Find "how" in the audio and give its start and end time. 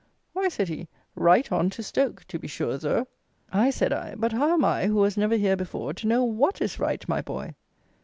4.31-4.51